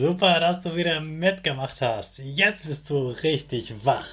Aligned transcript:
Super, 0.00 0.40
dass 0.40 0.62
du 0.62 0.74
wieder 0.74 0.98
mitgemacht 1.02 1.82
hast. 1.82 2.20
Jetzt 2.20 2.64
bist 2.64 2.88
du 2.88 3.10
richtig 3.22 3.84
wach. 3.84 4.06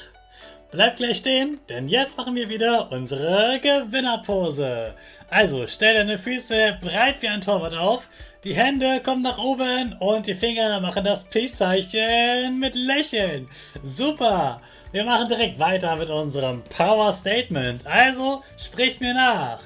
Bleib 0.69 0.97
gleich 0.97 1.19
stehen, 1.19 1.59
denn 1.69 1.87
jetzt 1.87 2.17
machen 2.17 2.35
wir 2.35 2.49
wieder 2.49 2.91
unsere 2.91 3.57
Gewinnerpose. 3.61 4.93
Also 5.29 5.65
stell 5.65 5.93
deine 5.93 6.17
Füße 6.17 6.79
breit 6.81 7.21
wie 7.21 7.29
ein 7.29 7.39
Torwart 7.39 7.73
auf, 7.73 8.09
die 8.43 8.53
Hände 8.53 8.99
kommen 8.99 9.21
nach 9.21 9.37
oben 9.37 9.93
und 10.01 10.27
die 10.27 10.35
Finger 10.35 10.81
machen 10.81 11.05
das 11.05 11.23
Peace-Zeichen 11.23 12.59
mit 12.59 12.75
Lächeln. 12.75 13.47
Super! 13.81 14.59
Wir 14.91 15.05
machen 15.05 15.29
direkt 15.29 15.57
weiter 15.57 15.95
mit 15.95 16.09
unserem 16.09 16.63
Power 16.65 17.13
Statement. 17.13 17.87
Also 17.87 18.43
sprich 18.57 18.99
mir 18.99 19.13
nach. 19.13 19.61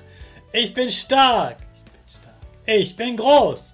Ich 0.54 0.72
bin 0.72 0.92
stark. 0.92 1.58
Ich 2.68 2.96
bin 2.96 3.18
groß. 3.18 3.74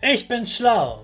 Ich 0.00 0.28
bin 0.28 0.46
schlau. 0.46 1.03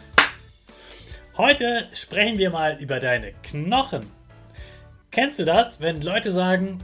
Heute 1.37 1.87
sprechen 1.93 2.37
wir 2.37 2.49
mal 2.49 2.75
über 2.81 2.99
deine 2.99 3.31
Knochen. 3.41 4.05
Kennst 5.11 5.39
du 5.39 5.45
das, 5.45 5.79
wenn 5.79 6.01
Leute 6.01 6.29
sagen, 6.29 6.79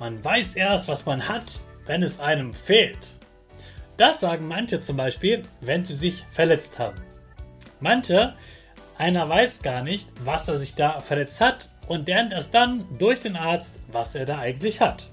man 0.00 0.24
weiß 0.24 0.54
erst, 0.54 0.88
was 0.88 1.04
man 1.04 1.28
hat, 1.28 1.60
wenn 1.84 2.02
es 2.02 2.18
einem 2.18 2.54
fehlt? 2.54 3.10
Das 3.98 4.20
sagen 4.20 4.48
manche 4.48 4.80
zum 4.80 4.96
Beispiel, 4.96 5.42
wenn 5.60 5.84
sie 5.84 5.94
sich 5.94 6.24
verletzt 6.32 6.78
haben. 6.78 6.96
Manche, 7.78 8.32
einer 8.96 9.28
weiß 9.28 9.58
gar 9.58 9.82
nicht, 9.82 10.08
was 10.24 10.48
er 10.48 10.56
sich 10.56 10.74
da 10.74 11.00
verletzt 11.00 11.42
hat 11.42 11.68
und 11.86 12.08
lernt 12.08 12.32
erst 12.32 12.54
dann 12.54 12.86
durch 12.98 13.20
den 13.20 13.36
Arzt, 13.36 13.78
was 13.92 14.14
er 14.14 14.24
da 14.24 14.38
eigentlich 14.38 14.80
hat. 14.80 15.10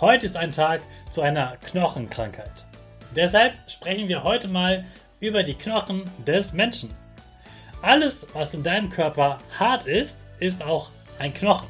Heute 0.00 0.26
ist 0.26 0.36
ein 0.36 0.52
Tag 0.52 0.82
zu 1.10 1.22
einer 1.22 1.56
Knochenkrankheit. 1.56 2.66
Deshalb 3.16 3.54
sprechen 3.68 4.08
wir 4.08 4.22
heute 4.22 4.48
mal 4.48 4.84
über 5.18 5.42
die 5.42 5.54
Knochen 5.54 6.04
des 6.26 6.52
Menschen. 6.52 6.90
Alles, 7.82 8.26
was 8.34 8.52
in 8.52 8.62
deinem 8.62 8.90
Körper 8.90 9.38
hart 9.58 9.86
ist, 9.86 10.18
ist 10.38 10.62
auch 10.62 10.90
ein 11.18 11.32
Knochen. 11.32 11.68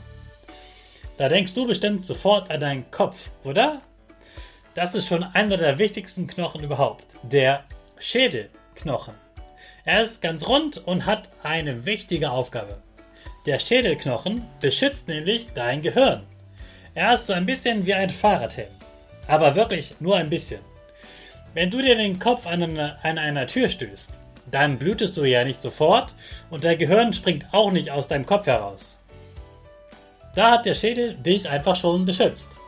Da 1.19 1.29
denkst 1.29 1.55
du 1.55 1.67
bestimmt 1.67 2.05
sofort 2.05 2.51
an 2.51 2.61
deinen 2.61 2.91
Kopf, 2.91 3.29
oder? 3.45 3.81
Das 4.75 4.95
ist 4.95 5.07
schon 5.07 5.23
einer 5.23 5.57
der 5.57 5.79
wichtigsten 5.79 6.27
Knochen 6.27 6.65
überhaupt, 6.65 7.05
der 7.23 7.65
Schädelknochen. 7.99 9.15
Er 9.85 10.03
ist 10.03 10.21
ganz 10.21 10.47
rund 10.49 10.79
und 10.79 11.07
hat 11.07 11.29
eine 11.43 11.87
wichtige 11.87 12.31
Aufgabe. 12.31 12.79
Der 13.47 13.59
Schädelknochen 13.59 14.43
beschützt 14.61 15.09
nämlich 15.09 15.49
dein 15.55 15.81
Gehirn. 15.81 16.25
Er 16.95 17.15
ist 17.15 17.27
so 17.27 17.33
ein 17.33 17.47
bisschen 17.47 17.87
wie 17.87 17.95
ein 17.95 18.11
Fahrradhelm, 18.11 18.71
aber 19.29 19.55
wirklich 19.55 19.95
nur 20.01 20.17
ein 20.17 20.31
bisschen. 20.31 20.61
Wenn 21.55 21.71
du 21.71 21.81
dir 21.81 21.97
den 21.97 22.19
Kopf 22.19 22.47
an, 22.47 22.63
eine, 22.63 22.99
an 23.03 23.19
einer 23.19 23.47
Tür 23.47 23.69
stößt, 23.69 24.20
dann 24.51 24.79
blutest 24.79 25.17
du 25.17 25.25
ja 25.25 25.45
nicht 25.45 25.61
sofort 25.61 26.15
und 26.51 26.65
dein 26.65 26.79
Gehirn 26.79 27.13
springt 27.13 27.47
auch 27.53 27.71
nicht 27.71 27.91
aus 27.91 28.09
deinem 28.09 28.27
Kopf 28.27 28.47
heraus. 28.47 28.99
Da 30.35 30.53
hat 30.53 30.67
der 30.67 30.75
Schädel 30.75 31.15
dich 31.15 31.49
einfach 31.49 31.77
schon 31.77 32.05
beschützt. 32.05 32.61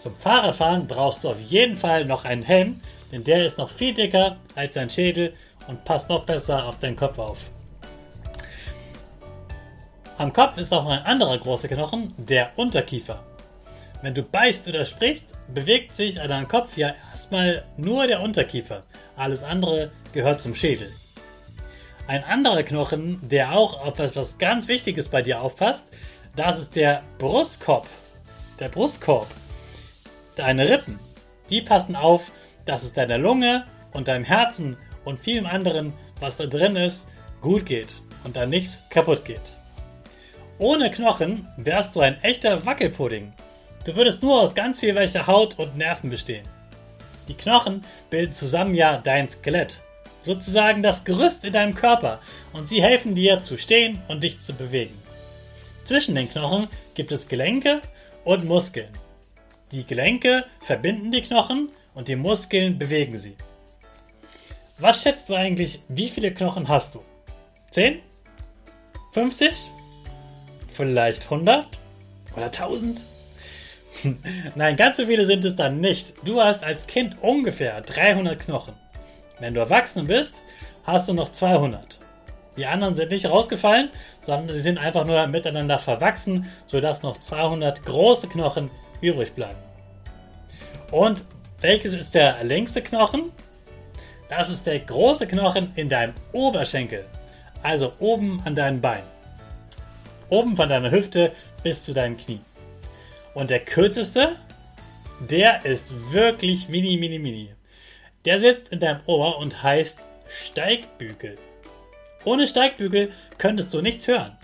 Zum 0.00 0.14
Fahrradfahren 0.14 0.86
brauchst 0.86 1.24
du 1.24 1.30
auf 1.30 1.40
jeden 1.40 1.76
Fall 1.76 2.04
noch 2.04 2.24
einen 2.24 2.42
Helm, 2.42 2.80
denn 3.12 3.24
der 3.24 3.44
ist 3.44 3.58
noch 3.58 3.70
viel 3.70 3.92
dicker 3.92 4.36
als 4.54 4.74
dein 4.74 4.88
Schädel 4.88 5.34
und 5.66 5.84
passt 5.84 6.08
noch 6.08 6.24
besser 6.24 6.66
auf 6.66 6.78
deinen 6.78 6.96
Kopf 6.96 7.18
auf. 7.18 7.38
Am 10.18 10.32
Kopf 10.32 10.58
ist 10.58 10.72
auch 10.72 10.86
ein 10.86 11.02
anderer 11.02 11.38
großer 11.38 11.68
Knochen, 11.68 12.14
der 12.18 12.50
Unterkiefer. 12.56 13.24
Wenn 14.02 14.14
du 14.14 14.22
beißt 14.22 14.68
oder 14.68 14.84
sprichst, 14.84 15.32
bewegt 15.52 15.94
sich 15.94 16.20
an 16.20 16.28
deinem 16.28 16.48
Kopf 16.48 16.76
ja 16.76 16.94
erstmal 17.12 17.64
nur 17.76 18.06
der 18.06 18.20
Unterkiefer. 18.20 18.82
Alles 19.16 19.42
andere 19.42 19.90
gehört 20.12 20.40
zum 20.40 20.54
Schädel. 20.54 20.90
Ein 22.10 22.24
anderer 22.24 22.64
Knochen, 22.64 23.20
der 23.22 23.52
auch 23.52 23.86
auf 23.86 24.00
etwas 24.00 24.36
ganz 24.36 24.66
Wichtiges 24.66 25.08
bei 25.08 25.22
dir 25.22 25.40
aufpasst, 25.40 25.92
das 26.34 26.58
ist 26.58 26.74
der 26.74 27.04
Brustkorb. 27.18 27.86
Der 28.58 28.68
Brustkorb. 28.68 29.28
Deine 30.34 30.68
Rippen, 30.68 30.98
die 31.50 31.62
passen 31.62 31.94
auf, 31.94 32.32
dass 32.66 32.82
es 32.82 32.94
deiner 32.94 33.16
Lunge 33.16 33.64
und 33.92 34.08
deinem 34.08 34.24
Herzen 34.24 34.76
und 35.04 35.20
vielem 35.20 35.46
anderen, 35.46 35.92
was 36.18 36.36
da 36.36 36.46
drin 36.46 36.74
ist, 36.74 37.06
gut 37.42 37.64
geht 37.64 38.02
und 38.24 38.34
da 38.34 38.44
nichts 38.44 38.80
kaputt 38.90 39.24
geht. 39.24 39.54
Ohne 40.58 40.90
Knochen 40.90 41.46
wärst 41.58 41.94
du 41.94 42.00
ein 42.00 42.20
echter 42.24 42.66
Wackelpudding. 42.66 43.32
Du 43.84 43.94
würdest 43.94 44.20
nur 44.20 44.40
aus 44.40 44.56
ganz 44.56 44.80
viel 44.80 44.96
weicher 44.96 45.28
Haut 45.28 45.60
und 45.60 45.76
Nerven 45.76 46.10
bestehen. 46.10 46.42
Die 47.28 47.34
Knochen 47.34 47.82
bilden 48.10 48.32
zusammen 48.32 48.74
ja 48.74 48.96
dein 48.96 49.28
Skelett 49.28 49.80
sozusagen 50.22 50.82
das 50.82 51.04
Gerüst 51.04 51.44
in 51.44 51.52
deinem 51.52 51.74
Körper 51.74 52.20
und 52.52 52.68
sie 52.68 52.82
helfen 52.82 53.14
dir 53.14 53.42
zu 53.42 53.58
stehen 53.58 53.98
und 54.08 54.22
dich 54.22 54.40
zu 54.40 54.52
bewegen. 54.52 54.96
Zwischen 55.84 56.14
den 56.14 56.30
Knochen 56.30 56.68
gibt 56.94 57.12
es 57.12 57.28
Gelenke 57.28 57.80
und 58.24 58.44
Muskeln. 58.44 58.90
Die 59.72 59.86
Gelenke 59.86 60.44
verbinden 60.60 61.10
die 61.10 61.22
Knochen 61.22 61.70
und 61.94 62.08
die 62.08 62.16
Muskeln 62.16 62.78
bewegen 62.78 63.18
sie. 63.18 63.36
Was 64.78 65.02
schätzt 65.02 65.28
du 65.28 65.34
eigentlich, 65.34 65.80
wie 65.88 66.08
viele 66.08 66.32
Knochen 66.32 66.68
hast 66.68 66.94
du? 66.94 67.02
10? 67.70 68.00
50? 69.12 69.68
Vielleicht 70.68 71.24
100? 71.24 71.68
Oder 72.36 72.46
1000? 72.46 73.04
Nein, 74.54 74.76
ganz 74.76 74.96
so 74.96 75.06
viele 75.06 75.26
sind 75.26 75.44
es 75.44 75.56
dann 75.56 75.80
nicht. 75.80 76.14
Du 76.24 76.40
hast 76.40 76.64
als 76.64 76.86
Kind 76.86 77.16
ungefähr 77.20 77.80
300 77.80 78.38
Knochen. 78.38 78.74
Wenn 79.40 79.54
du 79.54 79.60
erwachsen 79.60 80.06
bist, 80.06 80.34
hast 80.84 81.08
du 81.08 81.14
noch 81.14 81.32
200. 81.32 81.98
Die 82.56 82.66
anderen 82.66 82.94
sind 82.94 83.10
nicht 83.10 83.26
rausgefallen, 83.26 83.90
sondern 84.20 84.54
sie 84.54 84.60
sind 84.60 84.78
einfach 84.78 85.06
nur 85.06 85.26
miteinander 85.26 85.78
verwachsen, 85.78 86.46
sodass 86.66 87.02
noch 87.02 87.18
200 87.18 87.84
große 87.84 88.28
Knochen 88.28 88.70
übrig 89.00 89.32
bleiben. 89.32 89.58
Und 90.90 91.24
welches 91.60 91.92
ist 91.92 92.14
der 92.14 92.42
längste 92.44 92.82
Knochen? 92.82 93.32
Das 94.28 94.48
ist 94.48 94.66
der 94.66 94.78
große 94.78 95.26
Knochen 95.26 95.72
in 95.76 95.88
deinem 95.88 96.14
Oberschenkel. 96.32 97.04
Also 97.62 97.92
oben 97.98 98.40
an 98.44 98.54
deinen 98.54 98.80
Beinen. 98.80 99.06
Oben 100.28 100.56
von 100.56 100.68
deiner 100.68 100.90
Hüfte 100.90 101.32
bis 101.62 101.84
zu 101.84 101.92
deinen 101.92 102.16
Knien. 102.16 102.44
Und 103.34 103.50
der 103.50 103.60
kürzeste, 103.60 104.36
der 105.20 105.64
ist 105.64 106.12
wirklich 106.12 106.68
mini, 106.68 106.96
mini, 106.96 107.18
mini. 107.18 107.50
Der 108.26 108.38
sitzt 108.38 108.68
in 108.68 108.80
deinem 108.80 109.00
Ohr 109.06 109.38
und 109.38 109.62
heißt 109.62 110.04
Steigbügel. 110.28 111.36
Ohne 112.24 112.46
Steigbügel 112.46 113.12
könntest 113.38 113.72
du 113.72 113.80
nichts 113.80 114.06
hören. 114.08 114.36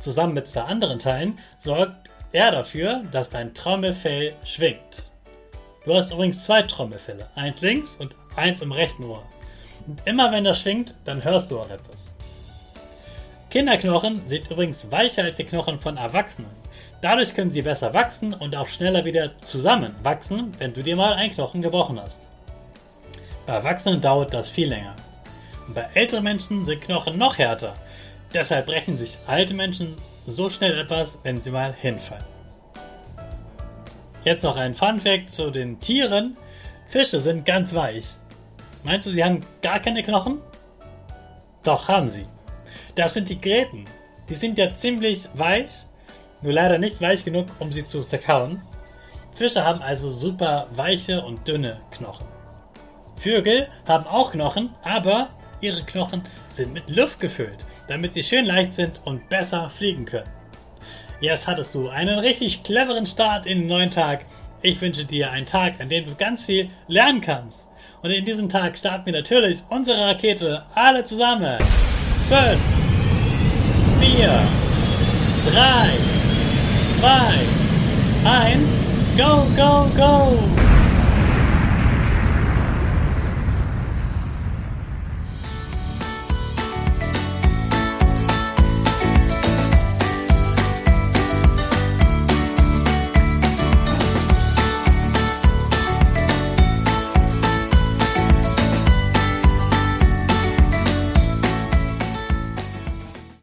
Zusammen 0.00 0.32
mit 0.32 0.48
zwei 0.48 0.62
anderen 0.62 0.98
Teilen 0.98 1.38
sorgt 1.58 2.08
er 2.32 2.50
dafür, 2.50 3.02
dass 3.12 3.28
dein 3.28 3.52
Trommelfell 3.52 4.34
schwingt. 4.44 5.10
Du 5.84 5.94
hast 5.94 6.12
übrigens 6.12 6.44
zwei 6.44 6.62
Trommelfälle, 6.62 7.26
eins 7.34 7.60
links 7.60 7.96
und 7.96 8.16
eins 8.36 8.62
im 8.62 8.72
rechten 8.72 9.04
Ohr. 9.04 9.22
Und 9.86 10.00
immer 10.06 10.32
wenn 10.32 10.46
er 10.46 10.54
schwingt, 10.54 10.94
dann 11.04 11.22
hörst 11.22 11.50
du 11.50 11.58
auch 11.58 11.70
etwas. 11.70 12.16
Kinderknochen 13.50 14.22
sind 14.26 14.50
übrigens 14.50 14.90
weicher 14.90 15.24
als 15.24 15.36
die 15.36 15.44
Knochen 15.44 15.78
von 15.78 15.96
Erwachsenen. 15.98 16.50
Dadurch 17.02 17.34
können 17.34 17.50
sie 17.50 17.62
besser 17.62 17.92
wachsen 17.92 18.32
und 18.32 18.56
auch 18.56 18.68
schneller 18.68 19.04
wieder 19.04 19.36
zusammenwachsen, 19.38 20.52
wenn 20.58 20.72
du 20.72 20.82
dir 20.82 20.96
mal 20.96 21.12
einen 21.12 21.32
Knochen 21.32 21.60
gebrochen 21.60 22.00
hast. 22.00 22.29
Bei 23.46 23.54
Erwachsenen 23.54 24.00
dauert 24.00 24.32
das 24.34 24.48
viel 24.48 24.68
länger. 24.68 24.94
Und 25.66 25.74
bei 25.74 25.86
älteren 25.94 26.24
Menschen 26.24 26.64
sind 26.64 26.80
Knochen 26.80 27.18
noch 27.18 27.38
härter. 27.38 27.74
Deshalb 28.32 28.66
brechen 28.66 28.96
sich 28.96 29.18
alte 29.26 29.54
Menschen 29.54 29.96
so 30.26 30.50
schnell 30.50 30.78
etwas, 30.78 31.18
wenn 31.22 31.40
sie 31.40 31.50
mal 31.50 31.72
hinfallen. 31.72 32.24
Jetzt 34.24 34.42
noch 34.42 34.56
ein 34.56 34.74
Fun 34.74 34.98
Fact 34.98 35.30
zu 35.30 35.50
den 35.50 35.80
Tieren. 35.80 36.36
Fische 36.88 37.20
sind 37.20 37.46
ganz 37.46 37.74
weich. 37.74 38.06
Meinst 38.84 39.06
du, 39.06 39.10
sie 39.10 39.24
haben 39.24 39.40
gar 39.62 39.80
keine 39.80 40.02
Knochen? 40.02 40.38
Doch, 41.62 41.88
haben 41.88 42.08
sie. 42.08 42.26
Das 42.94 43.14
sind 43.14 43.28
die 43.28 43.40
Gräten. 43.40 43.84
Die 44.28 44.34
sind 44.34 44.58
ja 44.58 44.74
ziemlich 44.74 45.28
weich, 45.34 45.70
nur 46.42 46.52
leider 46.52 46.78
nicht 46.78 47.00
weich 47.00 47.24
genug, 47.24 47.46
um 47.58 47.72
sie 47.72 47.86
zu 47.86 48.04
zerkauen. 48.04 48.62
Fische 49.34 49.64
haben 49.64 49.82
also 49.82 50.10
super 50.10 50.68
weiche 50.72 51.22
und 51.22 51.46
dünne 51.48 51.80
Knochen. 51.90 52.29
Vögel 53.22 53.68
haben 53.86 54.06
auch 54.06 54.32
Knochen, 54.32 54.70
aber 54.82 55.28
ihre 55.60 55.82
Knochen 55.82 56.22
sind 56.52 56.72
mit 56.72 56.88
Luft 56.88 57.20
gefüllt, 57.20 57.66
damit 57.86 58.14
sie 58.14 58.22
schön 58.22 58.46
leicht 58.46 58.72
sind 58.72 59.02
und 59.04 59.28
besser 59.28 59.68
fliegen 59.68 60.06
können. 60.06 60.30
Jetzt 61.20 61.46
hattest 61.46 61.74
du 61.74 61.90
einen 61.90 62.18
richtig 62.18 62.62
cleveren 62.62 63.06
Start 63.06 63.44
in 63.44 63.58
den 63.58 63.66
neuen 63.66 63.90
Tag. 63.90 64.24
Ich 64.62 64.80
wünsche 64.80 65.04
dir 65.04 65.30
einen 65.30 65.44
Tag, 65.44 65.74
an 65.80 65.90
dem 65.90 66.06
du 66.06 66.14
ganz 66.14 66.46
viel 66.46 66.70
lernen 66.88 67.20
kannst. 67.20 67.68
Und 68.02 68.10
in 68.10 68.24
diesem 68.24 68.48
Tag 68.48 68.78
starten 68.78 69.04
wir 69.04 69.12
natürlich 69.12 69.58
unsere 69.68 70.00
Rakete 70.00 70.62
alle 70.74 71.04
zusammen. 71.04 71.58
5, 72.30 72.58
4, 74.00 74.40
3, 75.52 75.90
2, 77.00 77.10
1, 78.24 79.18
go, 79.18 79.46
go, 79.56 79.90
go! 79.94 80.69